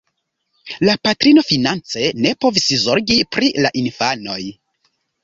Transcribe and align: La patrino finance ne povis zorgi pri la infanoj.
La 0.87 0.95
patrino 1.07 1.43
finance 1.49 2.07
ne 2.27 2.31
povis 2.45 2.65
zorgi 2.87 3.19
pri 3.37 3.51
la 3.67 3.73
infanoj. 3.83 4.39